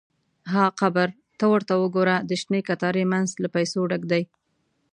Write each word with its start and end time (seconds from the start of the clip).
–ها 0.51 0.65
قبر! 0.79 1.09
ته 1.37 1.45
ورته 1.53 1.73
وګوره، 1.81 2.15
د 2.29 2.31
شنې 2.41 2.61
کتارې 2.69 3.03
مینځ 3.11 3.29
له 3.43 3.47
پیسو 3.55 3.79
ډک 3.89 4.03
دی. 4.11 4.23